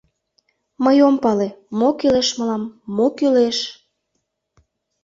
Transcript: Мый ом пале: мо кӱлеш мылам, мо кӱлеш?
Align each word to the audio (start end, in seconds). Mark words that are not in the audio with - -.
Мый 0.83 0.97
ом 1.07 1.15
пале: 1.23 1.49
мо 1.77 1.89
кӱлеш 1.99 2.29
мылам, 2.37 2.63
мо 2.95 3.05
кӱлеш? 3.17 3.57